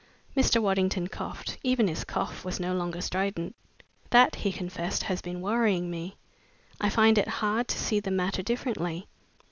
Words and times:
Mr. 0.35 0.59
Waddington 0.59 1.09
coughed. 1.09 1.59
Even 1.61 1.87
his 1.87 2.03
cough 2.03 2.43
was 2.43 2.59
no 2.59 2.73
longer 2.73 3.01
strident. 3.01 3.55
"That," 4.09 4.33
he 4.33 4.51
confessed, 4.51 5.03
"has 5.03 5.21
been 5.21 5.41
worrying 5.41 5.91
me. 5.91 6.15
I 6.79 6.89
find 6.89 7.19
it 7.19 7.27
hard 7.27 7.67
to 7.67 7.77
see 7.77 7.99
the 7.99 8.09
matter 8.09 8.41
differently. 8.41 9.07